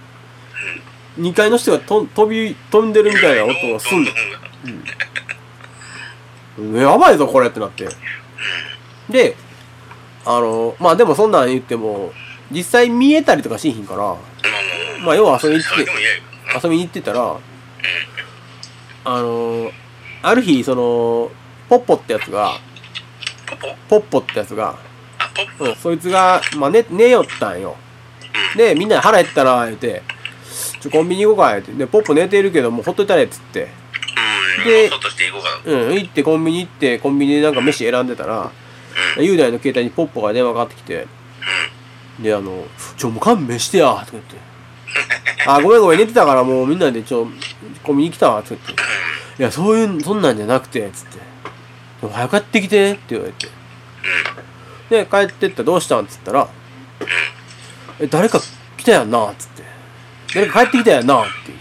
[1.18, 4.04] 2階の人がと飛び、飛んでるみたいな音がすん
[6.72, 6.80] の。
[6.80, 7.88] やばいぞ、これってなって。
[9.10, 9.36] で
[10.24, 12.12] あのまあでもそんなん言っても
[12.50, 14.16] 実際見えたりとかしんひんから
[15.04, 17.38] まあ要は遊びに行って遊びに行ってたら
[19.04, 19.70] あの
[20.22, 21.30] ある日その
[21.68, 22.52] ポッポってやつが
[23.88, 24.78] ポッポってやつが、
[25.58, 27.76] うん、そいつが、まあ、寝寝よったんよ。
[28.56, 30.02] でみんなで腹減ったな言うて
[30.80, 31.72] ちょコンビニ行こうか言うて。
[31.72, 33.62] でポッポ寝てるけどもうほっといたれっつって。
[33.62, 38.50] うんでそっとしていこうかうん行ってコンビニ行ってコンビニでなんか飯選んでたら
[39.18, 41.06] 雄大の携帯にポッポが電話かかってきて。
[42.20, 42.66] であの
[42.98, 44.36] 「ちょもう勘弁してや」とか言って
[45.46, 47.26] 「あごめんごめん寝てたからもうみんなでちょ
[47.82, 48.82] コンビニ来たわ」とか言って
[49.40, 51.16] 「いやそういうそんなんじゃなくて」つって
[52.02, 53.48] 「でも早く帰ってきて」って言われて。
[54.90, 56.04] で帰ってったらどうしたん？
[56.04, 56.48] っつったら
[58.00, 58.38] 「え誰か
[58.76, 59.49] 来たやんな」っつって
[60.34, 61.30] 「誰か帰ってきたやんな」って。
[61.46, 61.60] 言って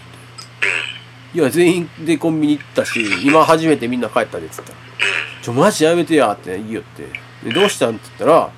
[1.39, 4.77] 「いや全員でコンビニ行ったし今初めてみんな帰ったで」っつったら
[5.41, 7.29] 「ちょマジやめてや」って言いよって。
[7.43, 8.51] でどうしたんって言ったら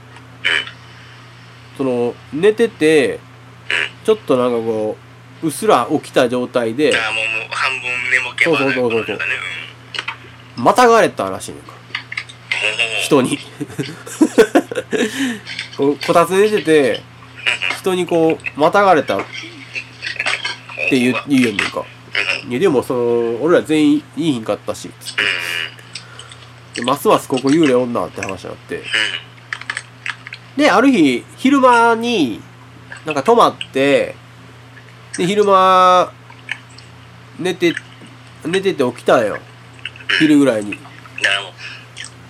[1.78, 3.20] その寝てて
[4.04, 4.98] ちょっとなんかこ
[5.44, 9.32] ううっすら起きた状態でああもうもう半分寝ぼけまそうそうそうそうだね
[10.58, 11.74] またがれたらしいのか。
[11.76, 13.40] うん人に
[15.76, 17.02] こうこたつ寝てて
[17.80, 19.18] 人にこうまたがれた
[20.92, 21.72] って言う言うよんねん。
[21.72, 21.86] か
[22.50, 23.02] いやでもその
[23.42, 24.90] 俺ら全員いいひんかったし。
[25.00, 28.84] つってでますますここ幽霊おんなって話になって。
[30.58, 32.42] である日昼間に
[33.06, 34.16] なんか泊まって
[35.18, 36.12] で昼間
[37.40, 37.74] 寝て
[38.46, 39.38] 寝てて起きたんよ。
[40.20, 40.78] 昼ぐらいに。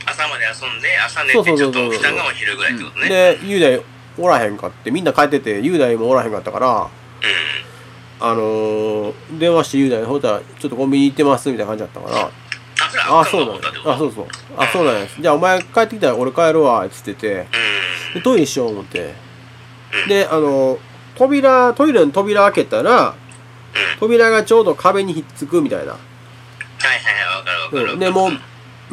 [0.05, 3.09] 朝まで遊んで朝寝てちょっと起きたんが昼ぐらいってことね。
[3.09, 3.83] で雄大
[4.19, 4.91] おらへんかって。
[4.91, 6.89] みんな帰ってて雄大もおらへんかったから
[8.23, 12.31] あのー、電話して雄大にほったらちょっとコンビニ行ってますみたいな感じだったから。
[13.09, 14.27] ああそうなんやあそうそう。
[14.57, 15.21] あそうなんです。
[15.21, 17.47] じゃあお前帰ってきたら俺帰るわっつってて。
[18.11, 18.13] うん。
[18.15, 19.13] でトイレしよう思って。
[20.07, 20.77] であの
[21.15, 23.15] 扉トイレの扉開けたら
[23.99, 26.01] 扉がちょうど壁にひっつくみたいな、はい
[26.81, 27.93] はいはいわかるわかる。
[27.93, 28.31] うん、でもう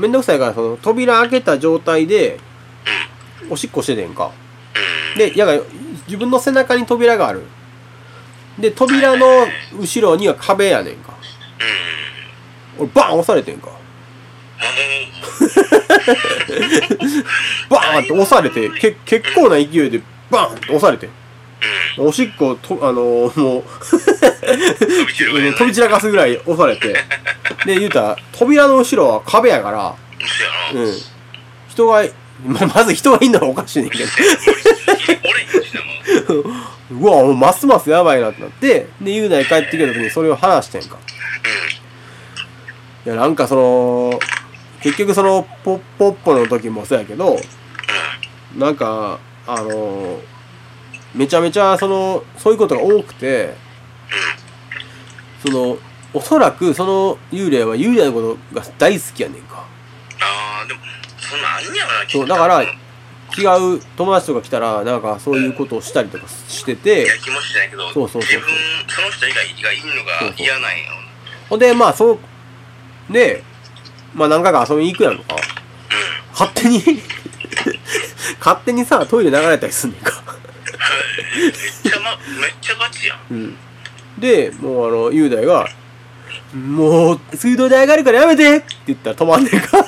[0.00, 2.38] めんどくさいからその扉開けた状態で
[3.50, 4.32] おしっこしててんか。
[5.14, 5.18] うん。
[5.18, 5.60] でやが
[6.06, 7.42] 自分の背中に扉がある
[8.58, 9.46] で扉の
[9.78, 11.14] 後ろには壁やねんか。
[12.78, 12.84] うん。
[12.84, 13.70] 俺バーン押されてんか。
[17.70, 21.08] バーンって押されてけ結構な勢いでバーンって押されて。
[21.98, 23.64] おしっことあのーもう
[25.58, 26.94] 飛び散らかすぐらい押されて。
[27.66, 29.94] で言うたら扉の後ろは壁やから。
[30.72, 30.94] そうん。
[31.68, 32.04] 人が
[32.46, 34.04] ままず人がいんのはおかしいねんけど
[36.90, 40.98] うわもうますますやばいなってなってで雄大帰ってきた時にそれを話してんか。
[43.06, 44.18] いやなんかその
[44.80, 47.38] 結局そのポポッポの時もそうやけど
[48.56, 50.18] なんかあの
[51.14, 53.54] めちゃめちゃそのそういうことが多くて
[55.44, 55.78] その
[56.12, 59.64] おそらくその幽霊は幽霊のことが大好きやねんか。
[60.20, 60.80] ああでも
[61.18, 62.64] そんなんあんねやろなそうだから
[63.36, 68.40] 違う友達とか来たらなんかそういうことをしたりとかしていてや気持ちじゃないけどそうそうそうそう。
[68.40, 68.48] 自分
[68.88, 70.84] その人以外がいるのが嫌なんよ
[71.50, 73.42] ほんでまあそうで
[74.14, 75.36] まあ何回か遊びに行くやんか。
[76.32, 76.82] 勝手に
[78.38, 80.22] 勝手にさトイレ流れたりすんねんか。
[81.36, 81.52] めっ
[81.92, 83.18] ちゃまめっちゃガチやん。
[83.30, 83.56] うん。
[84.18, 85.68] でもうあの雄大が
[86.54, 89.78] 「もう水道代上がるからやめて!」って言ったら止まんねんか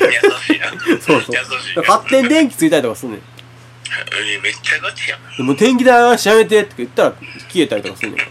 [0.00, 0.70] 優しいな
[1.06, 1.84] そうそう。
[1.86, 3.20] 勝手に電気ついたりとかすんねん。
[3.20, 5.20] えめっちゃガチやん。
[5.36, 7.12] でもう電気代上がるしやめてって言ったら
[7.48, 8.18] 消えたりとかすんねん。
[8.18, 8.24] か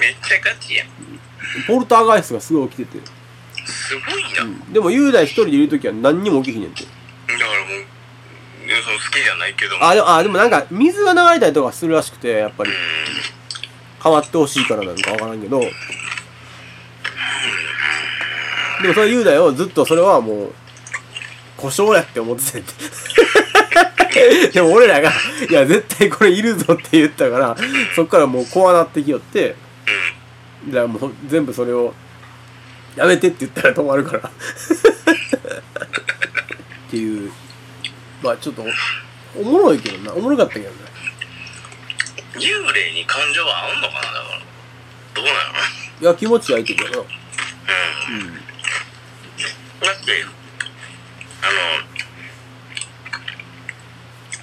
[0.00, 0.88] めっちゃガチやん。
[1.66, 3.06] ポルターガイストがすごい起きてて、
[3.64, 6.84] すごいな、うん、でも雄大一人でいる時は何にも起きひんねんて。
[6.84, 6.94] だか
[7.44, 7.68] らもう
[8.82, 9.88] その好きじゃないけども。
[9.88, 12.70] あでもあでもなんか水が流れたりとかするらしくてやっぱり。
[14.02, 15.58] 変わってほしいからなのかわからんけど。
[18.82, 20.52] でもその雄大をずっとそれはもう
[21.56, 22.64] 故障やって思ってたて。
[24.52, 25.12] でも俺らが
[25.50, 27.54] 「いや絶対これいるぞ」って言ったから
[27.94, 29.54] そっからもう怖なってきよって
[30.68, 31.92] だからもう全部それを
[32.96, 34.30] 「やめて」って言ったら止まるから。
[36.86, 37.32] っていう。
[38.22, 38.64] まあちょっと
[39.36, 40.14] おもろいけどな。
[40.14, 40.76] おもろかったけどね
[42.34, 44.22] 幽霊に感情はあんのかなだから。
[45.14, 45.36] どうなの
[46.00, 46.90] いや気持ちはいいけどな。
[46.90, 46.94] うん。
[47.04, 47.08] だ
[49.92, 50.24] って
[51.42, 51.52] あの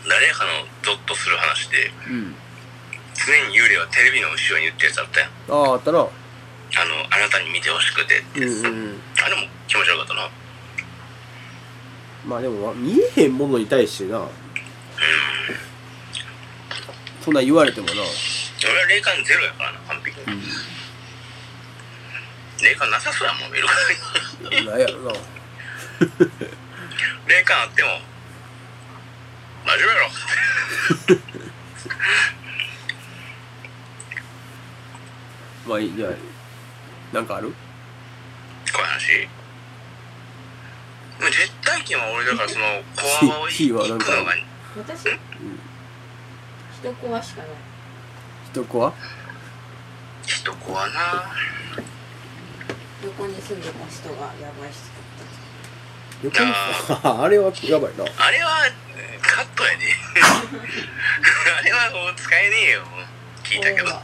[0.10, 0.51] 誰かの
[0.84, 2.36] ゾッとする話でうん。
[3.25, 5.29] 常に幽霊はテレビの後ろに言ってやつあったやん。
[5.29, 6.10] あああったなあの
[7.10, 10.29] あなたに見てほしくてって、うんうんあれも気持ちよかったな。
[12.25, 14.27] まあでも見えへんものに対してな。
[17.23, 17.93] そんなん言われてもな。
[17.93, 20.25] 俺は霊感ゼロやからな完璧に、
[22.62, 23.73] 霊感なさそうやもん見るか
[24.51, 24.65] らに。
[24.67, 25.13] なんやろな
[27.27, 27.89] 霊感あっても
[29.65, 30.10] 真面目やろ。
[35.67, 36.12] まあいいじゃあ
[37.15, 37.49] なんかある？
[37.49, 37.56] こ
[38.79, 39.08] ういう話
[41.19, 42.65] でも実体験は俺だからその
[43.29, 44.32] コアをキーはなんか行くのが
[44.93, 45.08] 私？
[45.10, 47.49] 一コアしかない。
[48.51, 48.93] 一子は
[50.25, 51.32] 一子はな。
[53.03, 54.79] 横に住んでた人がやばい人
[56.23, 56.51] 横に
[57.03, 58.05] あれはやばいな。
[58.17, 59.86] あれはえーカットやで。
[61.59, 62.83] あれはもう使えねえよ
[63.43, 63.89] 聞いたけど。
[63.89, 64.03] ま。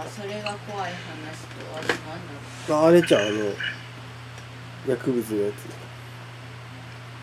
[0.00, 0.96] あそれが怖い話
[1.52, 2.04] とあれなんだ
[2.68, 3.54] ろうあれじゃんあの
[4.88, 5.54] 薬物のやつ。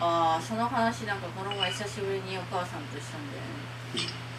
[0.02, 4.29] ああその話なんかこの前久しぶりにお母さんとしたんだよね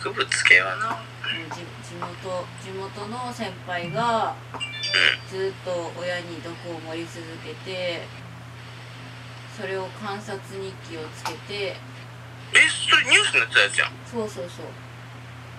[0.00, 0.96] 薬物系はな。
[0.96, 4.34] うん地地元地元の先輩が
[5.28, 8.02] ずっと親に毒を盛り続けて
[9.60, 11.76] それを観察日記をつけて
[12.52, 12.58] え
[12.88, 13.92] それニュースになってたやつやん。
[14.10, 14.66] そうそうそう。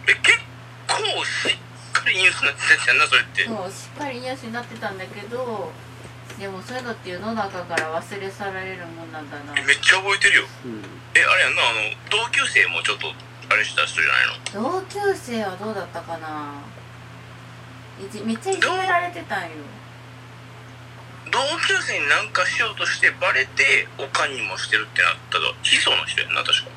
[0.10, 0.40] え結
[0.88, 3.46] 構しっかりニュースになってたやつやんなそれって。
[3.46, 5.72] そうしっかりニュースになってたんだけど
[6.40, 9.54] でもそういうのって世の中から忘れ去られるもんなんだな。
[9.56, 10.48] えめっちゃ覚えてるよ。
[10.66, 10.84] うん。
[11.14, 13.14] えあれやんなあの同級生もちょっと
[13.52, 14.72] あれした人じゃないの？
[14.80, 16.62] 同級生はどうだったかな？
[18.00, 19.50] いじめっちゃいじめられてたんよ。
[21.32, 26.70] 同級生になんかしようとしてバレておかんにもしてるってなったらヒ素の人やんな確か。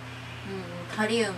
[0.90, 1.34] うんカリウム。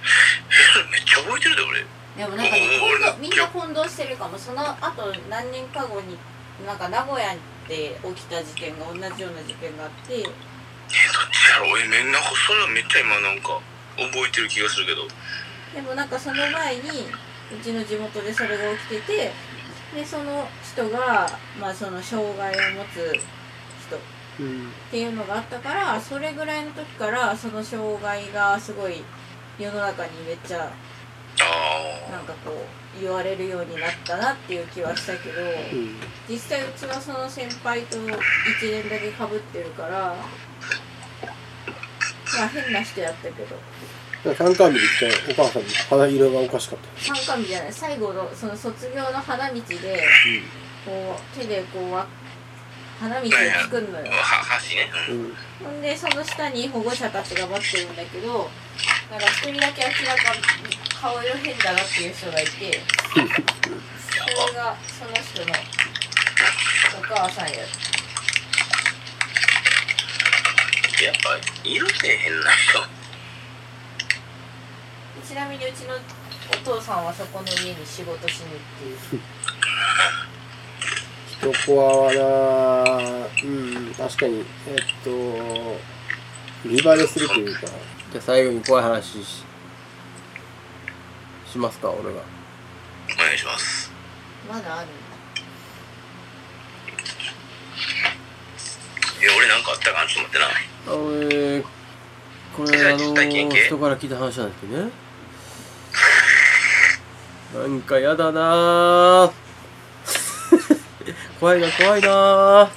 [0.90, 1.84] めっちゃ覚えてるで俺。
[2.16, 4.38] でもなんかねみんな混同してるかも。
[4.38, 6.18] その後何年か後に
[6.66, 7.34] なんか名古屋
[7.68, 10.18] で起きた事件が同じような事件があって。
[10.18, 11.70] えどっちやろ？
[11.70, 13.60] 俺めんなそれはめっちゃ今なんか
[14.06, 15.06] 覚えてる気がするけど。
[15.74, 16.82] でもなんかその前に
[17.52, 19.32] うちの地元でそれが起きてて
[19.94, 21.28] でその人が、
[21.60, 23.12] まあ、その障害を持つ
[23.86, 23.98] 人っ
[24.40, 29.02] うんていうのがあったからそれぐらいの時からその障害がすごい
[29.58, 30.72] 世の中にめっちゃ
[31.42, 35.44] あなんかこう言われるようになったなっていう気はしたけどう
[35.76, 35.96] ん。
[36.28, 38.12] 実際うちはその先輩と1
[38.62, 40.14] 年だけかぶってるから
[42.38, 43.56] まあ変な人やったけど。
[44.34, 47.00] 参観日で行ったお母さんの肌色がおかしかった。
[47.14, 47.72] 参観日じゃない。
[47.72, 49.60] 最後のその卒業の花道で
[50.84, 52.06] こう手でこうわ
[53.00, 53.30] 花道を
[53.62, 54.12] 作るのよ。
[54.12, 54.90] 箸ね。
[55.08, 55.22] ううん。
[55.30, 58.50] んほんでその下に保護者たちが待ってるんだけど
[59.10, 60.40] なんか一人だけ明らかに
[61.00, 62.80] 顔色変だなっていう人がいて
[63.12, 65.54] それがその人の
[66.98, 67.54] お母さんや
[71.04, 71.36] やっぱ
[71.68, 72.80] いるね変な人。
[75.26, 75.98] ちなみにうちのお
[76.64, 78.58] 父さんはそこの家に仕事しに行っ
[81.52, 82.20] て一コアはな
[83.42, 85.10] うん確かにえっと
[86.64, 87.60] 見バレするというか。
[88.12, 89.44] じゃあ最後に怖い話し
[91.52, 92.20] しますか俺が。
[92.20, 92.22] お
[93.16, 93.92] 願いします。
[94.48, 94.94] まだあるんだ
[99.20, 100.08] いや俺なんかあったかな？
[100.08, 100.46] と待ってな
[100.86, 101.62] あ俺
[102.56, 104.90] これあの人から聞いた話なんですけどね。
[107.54, 109.26] なんかやだな。
[109.26, 109.32] ぁ
[111.38, 112.08] 怖いな怖いな。
[112.64, 112.68] ぁ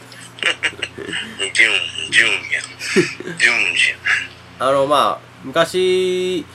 [0.44, 2.62] ジュンジュンや
[3.38, 3.94] ジュンじ
[4.60, 6.46] あのまあ昔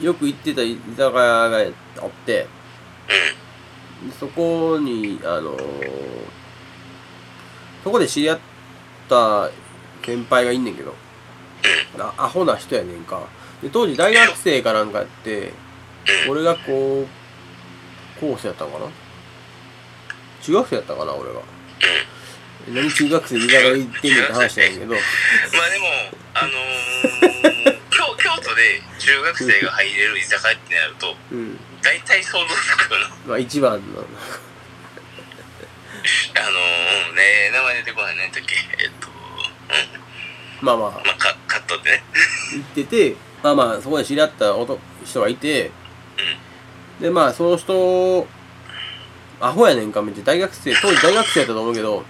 [0.00, 1.60] よく行ってた居酒屋があ
[2.06, 4.12] ってゃん。
[4.12, 5.56] そこにあの
[7.82, 8.38] そこで知り合っ
[9.08, 9.50] た
[10.04, 10.94] 先輩がいんねんけど。
[11.98, 13.28] あアホな人やねんか。
[13.62, 15.52] で当時大学生かなんかやって
[16.28, 17.06] 俺がこう
[18.20, 18.86] 高生やったのかな。
[20.42, 21.40] 中学生やったかな俺が。
[22.68, 24.94] 何中学生で居酒屋行ってんねんって話なんやけど。
[24.94, 25.00] まあ
[25.70, 25.86] でも
[26.34, 26.52] あのー、
[27.90, 31.58] 京京都で中学生が入れる居酒屋ってなるとうん。
[31.82, 33.08] 大体想像つくよな。
[33.26, 33.78] まあ一番の。
[36.36, 38.90] あのー、ね名前出てこないねんだっけえ
[40.64, 40.90] まあまあ。
[40.90, 41.90] まあカカットで。
[41.90, 42.02] ね
[42.54, 45.70] 行っててまあまあそこで知り合った男人がいて
[47.00, 48.26] でまあその人
[49.40, 50.24] アホやねんかめっちゃ。
[50.24, 52.04] 大学生当時大学生やったと思うけど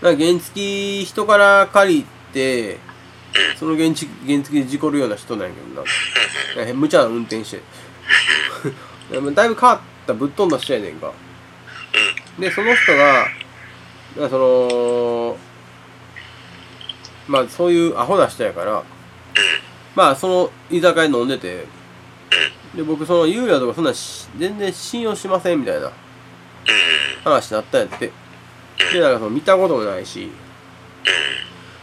[0.00, 2.78] なんか原付人から借りて
[3.58, 6.74] その原付原付で事故るような人なんやけどな。
[6.74, 7.60] 無茶な運転して。
[9.10, 11.12] でもだいぶ変わったぶっ飛んだ人やねんか。
[12.38, 13.28] でその人が
[14.28, 15.36] その
[17.30, 18.82] まあそういうアホな人やから
[19.94, 21.64] まあその居酒屋飲んでて
[22.74, 25.92] で僕その幽霊とかそんなし全然信用しませんみたいな
[27.22, 28.10] 話になったんやって。
[28.92, 30.30] でなんかその見たこともないし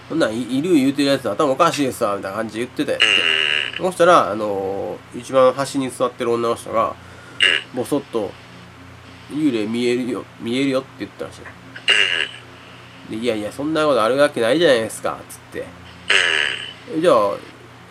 [0.10, 3.06] そんなんいいる言うてるやつ頭おかしいですわみたいな感じで言ってたやって。
[3.78, 6.96] そしたらあのー一番端に座ってる女の人が
[7.76, 8.32] ぼそっと
[9.32, 11.42] 「幽霊見えるよ見えるよ」って言ったらしい。
[13.10, 15.66] でいやいやそんなことあるわけないじゃないですか」っつって
[16.96, 17.16] 「えじゃあ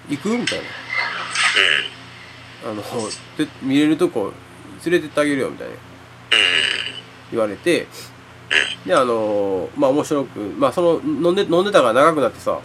[0.08, 0.64] 行く?」みたいな。
[2.64, 2.82] あの
[3.38, 4.32] で見れるとこ
[4.84, 5.74] 連れてってあげるよみたいな。
[7.30, 7.86] 言われて。
[8.84, 12.58] であのまあ面白くまあその飲んで飲んでたから長くなってさ。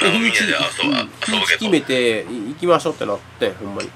[0.00, 3.90] で日にち日にち決めてい行きましょうってなってほんまに。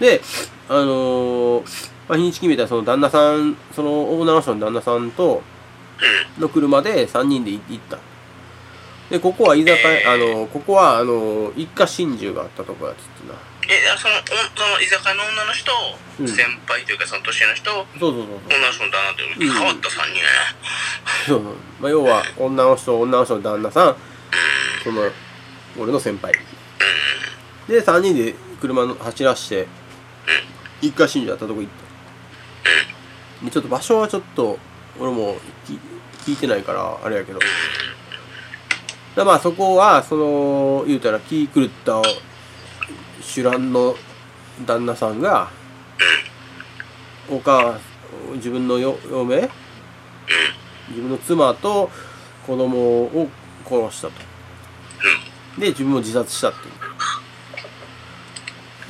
[0.00, 0.20] で
[0.68, 1.62] あの
[2.08, 5.42] まあ、日にち決めたらその旦那さんその女の人の旦那さんと
[6.38, 7.98] の車で3人で行った。
[9.10, 13.34] でここは居酒屋あのここはあの一家心中があったとこやっつってな。
[13.68, 14.18] えそのお
[14.58, 15.72] その居酒屋の女の人、
[16.20, 16.28] うん。
[16.28, 18.38] 先輩というかその年上の人そうそうそうそう。
[18.48, 19.52] 女の人の旦那ってうん。
[19.52, 20.20] 変わった3人やね。
[21.26, 23.96] そうそう、まあ、要は女の人女の人の旦那さん
[24.82, 25.10] その
[25.78, 26.32] 俺の先輩。
[27.68, 29.66] で3人で車の走らして
[30.80, 31.86] 一家心中あったとこ行って
[33.44, 34.58] でちょっと場所はちょっと
[34.98, 35.36] 俺も
[36.24, 37.38] 聞いてないからあれやけど。
[39.14, 42.02] だまあそこはその言うたら気狂った
[43.22, 43.94] 主蘭の
[44.66, 45.50] 旦那さんが
[47.30, 47.78] お母
[48.34, 49.48] 自分のよ嫁
[50.88, 51.90] 自分の妻と
[52.46, 53.28] 子供を
[53.64, 54.14] 殺したと。
[55.58, 56.74] で自分も自殺したっていう。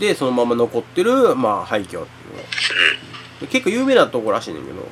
[0.00, 2.06] でそのまま残ってるまあ廃墟っ
[3.38, 4.88] ていう結構有名なとこらしいねんけど。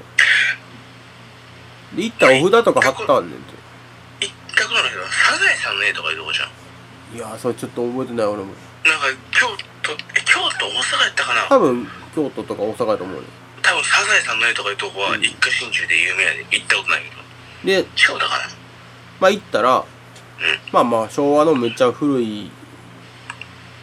[1.97, 3.55] で行ったらお札とか貼ったんねんて。
[4.21, 6.49] 一角の人サザエさんの絵とかいうとこじゃん。
[7.17, 8.53] いやーそれちょっと覚えてない俺も。
[8.85, 9.47] なんか京
[9.83, 11.49] 都え京都大阪やったかな？
[11.49, 13.23] 多分京都とか大阪やと思うよ。
[13.63, 16.47] 多分サザエさんの絵とかいうとこは一家心中で有名やで。
[16.51, 17.17] 行ったことないけど。
[17.65, 17.85] で違う
[18.19, 18.49] だから
[19.21, 19.85] まあ行ったら
[20.73, 22.51] まあまあ昭和のめっちゃ古い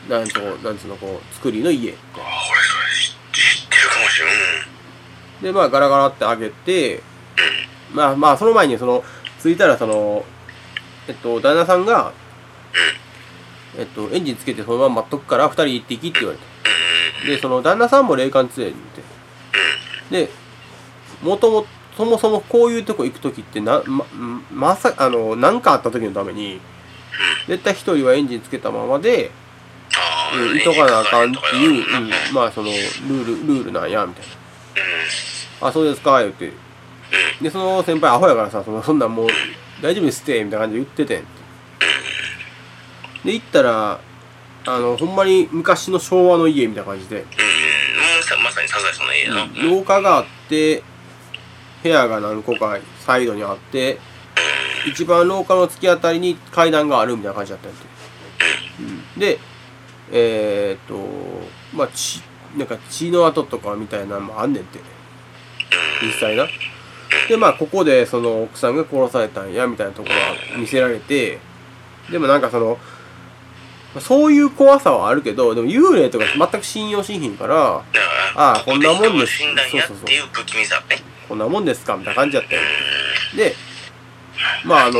[0.09, 1.91] なんとなんつうのこう作りの家。
[1.91, 2.83] あ俺それ
[3.33, 4.29] 知知ってるかもしれん。
[4.29, 4.33] う
[5.39, 5.43] ん。
[5.43, 7.01] でまあガラガラって開けて
[7.93, 9.03] まあまあその前にその
[9.41, 10.23] 着いたらその
[11.07, 12.13] えっと旦那さんが
[13.77, 16.39] えっとエンジンつけてそのまま待っとくから二人行ってきって言われ
[17.25, 19.11] てでその旦那さんも霊感強いんで。
[20.11, 20.29] で
[21.21, 24.05] もともそもそもこういうとこ行く時ってなま
[24.51, 26.59] まさあの何かあった時のために
[27.47, 29.31] 絶対一人はエンジンつけたままで
[30.33, 34.25] うん、いとかなあかんっていう、うん、まあそのルールルールなんやみたい
[35.61, 36.53] な「あそうですか」言って。
[37.41, 39.27] でその先輩アホやからさそのそんなんもう
[39.81, 41.25] 大丈夫ですってみたいな感じで言っててん。
[43.25, 43.99] で行ったら
[44.65, 47.25] あのほんまに昔の昭和の家みたいな感じで、うん。
[48.43, 49.43] まさにサザエさんの絵やな。
[49.43, 49.69] うん。
[49.77, 50.83] 廊下があって
[51.83, 53.97] 部屋が何個かサイドにあって
[54.87, 57.87] 一番廊下の突き当たりに階段があるみたいな感じだったんですよ、
[58.79, 59.39] うん、で
[60.11, 62.21] えー、っとまあ血
[62.57, 64.79] なんか血の跡とかみたいなのもあんねんって
[66.03, 66.47] 実際な
[67.31, 70.15] でまあここでその奥さんが殺されたんやみたいなところ
[70.53, 71.39] が見せられて
[72.11, 72.77] でもなんかその
[73.93, 77.83] まあそういう怖さはあるけどでも幽霊とか全く信用しひんから
[78.35, 79.37] ああこんなもんです。
[79.37, 80.83] 死んだんやっていう不気味さ。
[80.89, 82.61] ねこんなもんですかみたいな感じだったよ。
[83.37, 83.55] で、
[84.65, 84.99] まああの、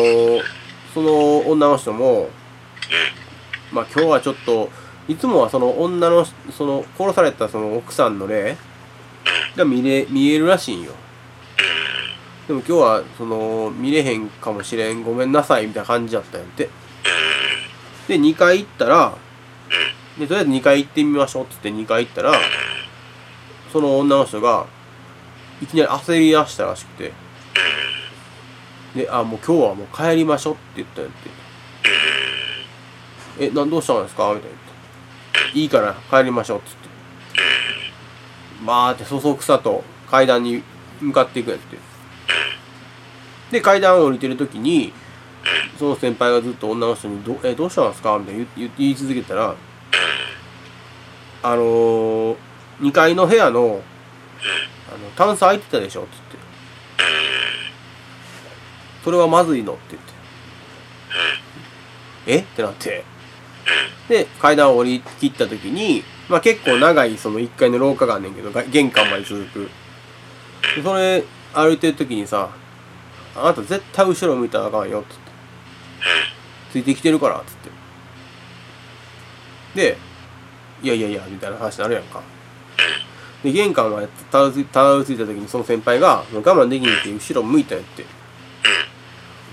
[0.94, 2.30] その女の人も、
[3.74, 4.70] まあ今日はちょっと、
[5.10, 8.56] いつもはその女の、その殺されたその奥さんの霊
[9.58, 10.94] が見れ、見えるらしいんよ。
[12.48, 16.70] でも今日はその見れへんかもしれんごめんなさいみたいな感じだったんやって。
[18.08, 19.16] で、2回行ったら、
[20.18, 22.34] で、とりあえず2回行ってみましょうっつって2回行ったら、
[23.72, 24.66] その女の人が、
[25.62, 27.14] いきなり焦り出したらしくて、
[28.96, 31.14] で、あ、もう今日はもう帰りましょうって言ったんやっ
[33.38, 33.46] て。
[33.46, 34.34] え、なんどうしたんですか？
[34.34, 34.58] みたいな
[35.54, 35.64] 言。
[35.64, 36.90] いいから帰りましょうっつって。
[38.66, 40.64] バーってそそくさと階段に
[41.00, 41.78] 向かっていくんやって。
[43.52, 44.94] で、階段を降りてる時に、
[45.78, 48.18] その先輩がずっと女の人にど、え、どうしたんですか？
[48.20, 48.46] みたいな
[48.78, 49.56] 言い続けたら、
[51.44, 52.36] あのー、
[52.80, 53.82] 2階の部屋の、
[54.94, 56.02] あの、タンス空いてたでしょ？
[56.02, 56.22] っつって。
[59.04, 59.74] それはまずいの？
[59.74, 60.12] って言って。
[62.28, 62.38] え？
[62.40, 63.04] ってなって。
[64.08, 69.70] で、階段を降り切った時に、まあ結構長いその1階の廊下があんねんけど、が玄関まで続く。
[70.76, 71.24] でそれ、
[71.54, 72.50] 歩いてる時にさ
[73.36, 75.32] 「あなた絶対後ろ向いたらあかんよ」っつって
[76.72, 77.70] 「ついてきてるから」っつって。
[79.76, 79.98] で
[80.84, 82.22] 「いやいやいや」みたいな話になるやんか。
[83.44, 88.06] で玄関までたどり着いた時にその先輩が「もう我慢できんって後ろ向いたよ」って。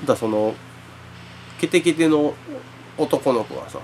[0.04, 0.54] だその
[1.60, 2.34] ケテケテの
[2.96, 3.78] 男の子がさ。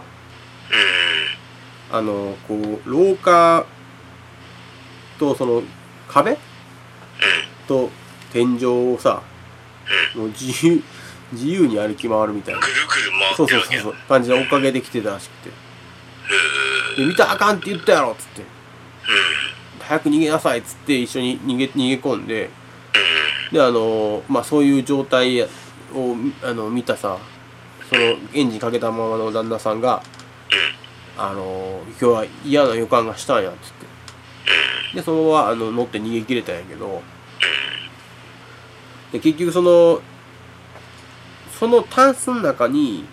[1.93, 3.65] あのこう廊下
[5.17, 5.63] とその
[6.09, 6.37] 壁
[7.69, 7.89] と
[8.33, 9.23] 天井をさ
[10.15, 10.83] もう自由
[11.33, 12.61] 自由に歩き回るみたいな。
[12.61, 13.83] ぐるぐる回そうってるわけや。
[13.83, 15.51] そうそうそう感じで追っかけてきてたらしくて。
[15.51, 15.53] へ
[16.97, 18.43] で見たらあかんって言ったやろっつって。
[18.43, 18.47] うん。
[19.81, 22.51] 早く逃げなさいっつって一緒に逃げ逃げ込んで。
[23.53, 25.49] であのまあそういう状態を
[26.43, 27.19] あの見たさ
[27.89, 28.01] その
[28.33, 30.03] エンジンかけたままの旦那さんが
[31.17, 33.87] あの今日は嫌な予感がしたんやっつって。
[34.97, 37.03] でそのままあの乗って逃げ切れたんやけど
[39.15, 40.01] で結局その
[41.57, 43.05] そのタンスの中に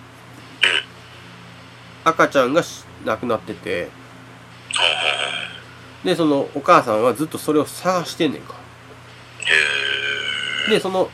[2.04, 2.64] 赤ちゃんが
[3.06, 3.88] 亡くなってて
[6.04, 8.56] でそのお母さんはずっとそれを探してんねんか
[10.68, 11.08] でその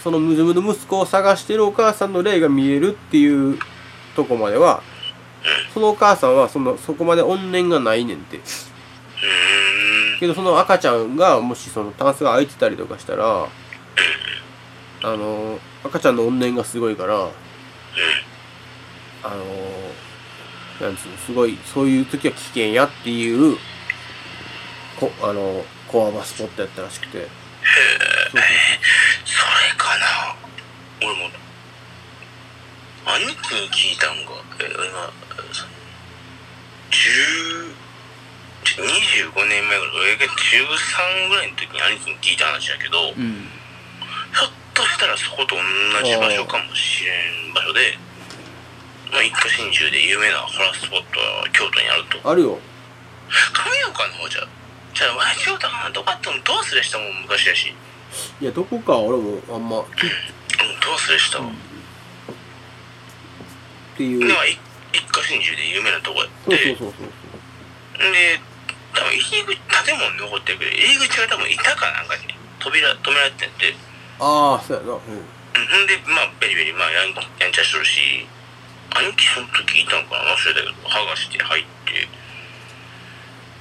[0.00, 3.58] その自分の息子を探してるお母さんの霊が見えるっていう
[4.14, 4.84] とこまでは
[5.74, 8.38] そのお母さんはそのそこまで怨念がないねんって。
[10.20, 13.48] けどその赤ちゃんがもしそのタンスが開いてたりとかしたら
[15.02, 17.14] あの赤ちゃんの怨念がすごいから
[19.22, 19.28] あ
[20.80, 23.56] のなんつうのすごいそういう時は危険やっていう
[24.98, 27.18] こあのコアバスポットやったらしくて。
[27.18, 27.28] そう
[28.30, 28.40] それ
[29.76, 30.36] かな。
[31.02, 31.30] 俺も
[33.06, 35.12] 兄貴に聞いたんがえ今
[36.90, 37.74] 10
[38.62, 43.59] 25年前ぐらい俺が13ぐらいの時に兄貴に聞いた話やけど、そううん
[45.00, 45.62] したらそこと同
[46.04, 47.16] じ場所かもしれ
[47.48, 47.96] ん場所で、
[49.10, 52.28] まあ、一家心中で有名なホラースポットは京都にあると。
[52.28, 52.58] あるよ
[53.56, 54.44] 神岡の方じゃ、
[54.92, 57.72] じゃあ、前京都かなどこあってもどうすれしたもん昔やし。
[57.72, 61.48] いやどこか俺もあんまどうすれしたわ。
[63.96, 64.60] ていうで、まあ、い
[64.92, 66.76] 一家心中で有名なとこやって。
[66.76, 67.08] そうそうそう
[67.96, 68.36] そうで、
[68.92, 73.89] 多分入り口、建物に残ってるけど、入り口が多分板かなんかに扉止められてんて。
[74.20, 75.00] ああそうやなうん。
[75.00, 78.26] うんほんで、まあ、ベリベリ、まあ、やんやんちゃしとるし、
[78.94, 80.30] 兄貴その時いたんかな？
[80.30, 82.06] 忘れたけど、剥がして入って、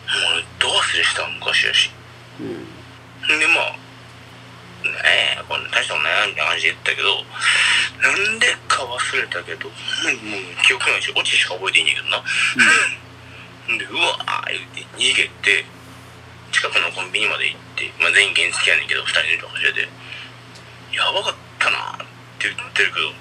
[0.05, 1.91] もう俺、ど忘れした昔やし。
[2.39, 2.65] うん。
[3.39, 3.77] で、まあ、
[4.85, 7.25] ねえ、これ大したことないなみたいな感じで言ったけど、
[7.99, 9.75] なんでか忘れたけど、もう
[10.63, 12.23] 記憶ないし、オチしか覚えていいんだけどな。
[13.67, 13.77] ほん。
[13.77, 15.65] で、うわー言って逃げて、
[16.53, 19.89] 近くのコンビニまで行って、まあ全員原付やねんけど、二人で走れて、
[20.93, 22.07] やばかったなーっ
[22.39, 23.11] て言ってるけど、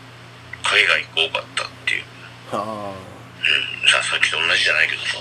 [0.63, 2.05] 海外多かったっていう。
[2.51, 2.95] は
[3.41, 5.19] うん、ささっきと同じじゃないけどさ。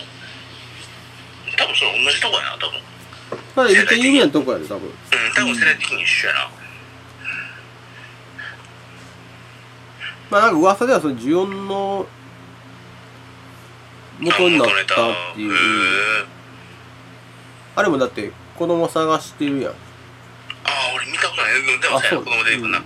[1.58, 2.80] 多分それ同じとこやな、多分。
[2.80, 2.84] あ
[3.56, 4.94] まあめっちゃ有名なとこやで多分うん、
[5.36, 6.50] 多分世代的に一緒やな。
[10.30, 12.06] まあなんか噂ではその呪音の
[14.20, 15.54] 元になったっていう、
[17.76, 19.74] あれもだって子供探してるやん
[20.68, 21.54] ああ、俺見たことない。
[21.60, 22.78] うんでもさ、子供出てくるな。
[22.78, 22.86] うん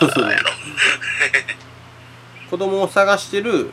[0.00, 0.34] そうそう。
[2.50, 3.70] 子供を探してる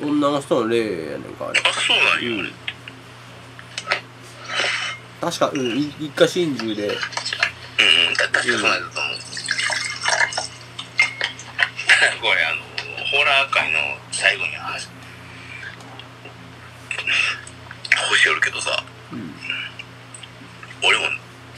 [0.00, 0.10] うん。
[0.18, 0.78] 女の人の霊
[1.12, 2.30] やねんかあれあ、そうなんや。
[2.30, 2.52] ううんん。
[5.20, 6.96] 確かうんい一家心中でうん、
[8.16, 9.14] た確かそうなんだと思う。
[12.20, 12.62] これ、あの、
[13.06, 13.78] ホラー界の
[14.12, 14.88] 最後に話、
[18.10, 18.91] 星おるけどさ、うん
[20.82, 21.04] 俺も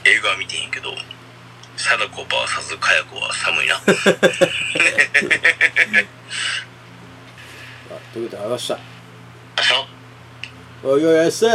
[0.04, 0.90] 映画は見てへんけど、
[1.76, 3.76] 貞子 VS かや子は寒いな。
[7.90, 8.74] あということでありました？
[8.74, 8.78] あ、
[9.62, 9.86] そ
[10.84, 11.46] うおいおいやっせ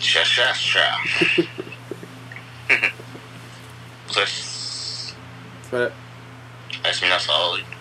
[0.00, 0.82] シャシャシャ。
[4.08, 4.18] お疲
[5.78, 5.92] れ
[6.84, 7.71] おやすみなさい。